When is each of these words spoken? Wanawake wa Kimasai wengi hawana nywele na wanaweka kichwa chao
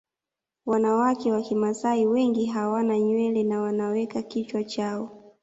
Wanawake 0.65 1.31
wa 1.31 1.41
Kimasai 1.41 2.05
wengi 2.05 2.45
hawana 2.45 2.99
nywele 2.99 3.43
na 3.43 3.61
wanaweka 3.61 4.21
kichwa 4.21 4.63
chao 4.63 5.31